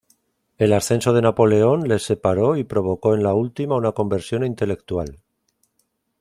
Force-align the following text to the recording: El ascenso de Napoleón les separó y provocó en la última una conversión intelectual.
El 0.57 0.73
ascenso 0.73 1.13
de 1.13 1.21
Napoleón 1.21 1.87
les 1.87 2.01
separó 2.01 2.57
y 2.57 2.63
provocó 2.63 3.13
en 3.13 3.21
la 3.21 3.35
última 3.35 3.75
una 3.75 3.91
conversión 3.91 4.43
intelectual. 4.43 5.19